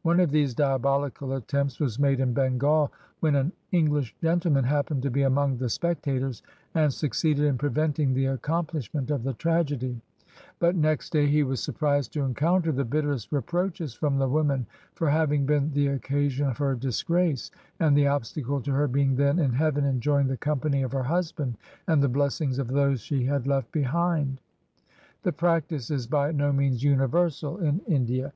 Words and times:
One 0.00 0.20
of 0.20 0.30
these 0.30 0.54
diabolical 0.54 1.34
attempts 1.34 1.78
was 1.80 1.98
made 1.98 2.18
in 2.18 2.32
Bengal, 2.32 2.90
when 3.20 3.34
an 3.34 3.52
English 3.72 4.16
gentle 4.22 4.50
man 4.52 4.64
happened 4.64 5.02
to 5.02 5.10
be 5.10 5.20
among 5.20 5.58
the 5.58 5.68
spectators, 5.68 6.42
and 6.74 6.90
suc 6.90 7.10
ceeded 7.12 7.40
in 7.46 7.58
preventing 7.58 8.14
the 8.14 8.24
accompHshment 8.24 9.10
of 9.10 9.22
the 9.22 9.34
tragedy; 9.34 10.00
but 10.60 10.76
next 10.76 11.10
day 11.12 11.26
he 11.26 11.42
was 11.42 11.62
surprised 11.62 12.14
to 12.14 12.22
encounter 12.22 12.72
the 12.72 12.86
bitterest 12.86 13.30
reproaches 13.32 13.92
from 13.92 14.16
the 14.16 14.30
woman 14.30 14.64
for 14.94 15.10
having 15.10 15.44
been 15.44 15.70
the 15.72 15.88
occa 15.88 16.30
sion 16.30 16.46
of 16.48 16.56
her 16.56 16.74
disgrace 16.74 17.50
and 17.78 17.94
the 17.94 18.06
obstacle 18.06 18.62
to 18.62 18.72
her 18.72 18.88
being 18.88 19.14
then 19.16 19.38
in 19.38 19.52
heaven 19.52 19.84
enjoying 19.84 20.26
the 20.28 20.38
company 20.38 20.82
of 20.84 20.92
her 20.92 21.02
husband 21.02 21.54
and 21.86 22.02
the 22.02 22.08
blessings 22.08 22.58
of 22.58 22.68
those 22.68 23.02
she 23.02 23.24
had 23.26 23.46
left 23.46 23.70
behind. 23.72 24.40
The 25.22 25.32
practice 25.32 25.90
is 25.90 26.06
by 26.06 26.32
no 26.32 26.50
means 26.50 26.82
universal 26.82 27.58
in 27.58 27.80
India. 27.80 28.32